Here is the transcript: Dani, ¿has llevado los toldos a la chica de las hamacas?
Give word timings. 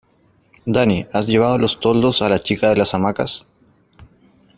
Dani, 0.65 1.05
¿has 1.13 1.27
llevado 1.27 1.59
los 1.59 1.79
toldos 1.79 2.23
a 2.23 2.29
la 2.29 2.41
chica 2.41 2.69
de 2.69 2.75
las 2.77 2.95
hamacas? 2.95 3.45